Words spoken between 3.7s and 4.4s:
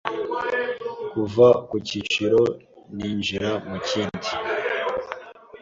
kindi.